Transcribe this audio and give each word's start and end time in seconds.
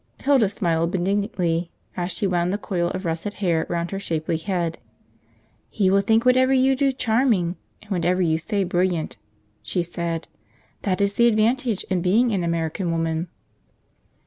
Hilda 0.17 0.49
smiled 0.49 0.89
benignantly 0.89 1.69
as 1.95 2.11
she 2.11 2.25
wound 2.25 2.51
the 2.51 2.57
coil 2.57 2.89
of 2.89 3.05
russet 3.05 3.33
hair 3.33 3.67
round 3.69 3.91
her 3.91 3.99
shapely 3.99 4.37
head. 4.37 4.79
"He 5.69 5.91
will 5.91 6.01
think 6.01 6.25
whatever 6.25 6.51
you 6.53 6.75
do 6.75 6.91
charming, 6.91 7.55
and 7.83 7.91
whatever 7.91 8.19
you 8.23 8.39
say 8.39 8.63
brilliant," 8.63 9.17
she 9.61 9.83
said; 9.83 10.27
"that 10.81 11.01
is 11.01 11.13
the 11.13 11.27
advantage 11.27 11.83
in 11.83 12.01
being 12.01 12.31
an 12.31 12.43
American 12.43 12.89
woman." 12.91 13.27